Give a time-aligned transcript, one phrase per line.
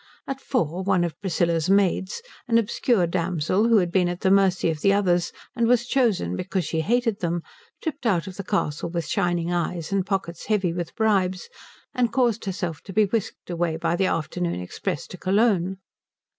[0.25, 4.71] At four one of Priscilla's maids, an obscure damsel who had been at the mercy
[4.71, 7.43] of the others and was chosen because she hated them,
[7.83, 11.49] tripped out of the castle with shining eyes and pockets heavy with bribes,
[11.93, 15.77] and caused herself to be whisked away by the afternoon express to Cologne.